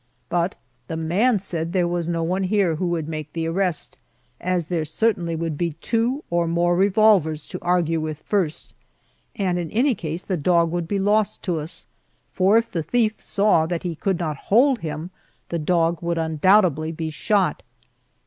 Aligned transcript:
But 0.29 0.55
the 0.87 0.97
man 0.97 1.37
said 1.37 1.73
there 1.73 1.87
was 1.87 2.07
no 2.07 2.23
one 2.23 2.41
here 2.45 2.77
who 2.77 2.87
would 2.87 3.07
make 3.07 3.33
the 3.33 3.45
arrest, 3.45 3.99
as 4.39 4.65
there 4.65 4.83
certainly 4.83 5.35
would 5.35 5.59
be 5.59 5.73
two 5.73 6.23
or 6.31 6.47
more 6.47 6.75
revolvers 6.75 7.45
to 7.45 7.59
argue 7.61 7.99
with 7.99 8.17
first, 8.21 8.73
and 9.35 9.59
in 9.59 9.69
any 9.69 9.93
case 9.93 10.23
the 10.23 10.37
dog 10.37 10.71
would 10.71 10.87
be 10.87 10.97
lost 10.97 11.43
to 11.43 11.59
us, 11.59 11.85
for 12.33 12.57
if 12.57 12.71
the 12.71 12.81
thief 12.81 13.21
saw 13.21 13.67
that 13.67 13.83
he 13.83 13.93
could 13.93 14.17
not 14.17 14.37
hold 14.49 14.79
him 14.79 15.11
the 15.49 15.59
dog 15.59 15.99
would 16.01 16.17
undoubtedly 16.17 16.91
be 16.91 17.11
shot. 17.11 17.61